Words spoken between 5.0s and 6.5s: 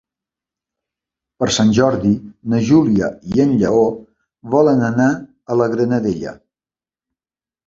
a la Granadella.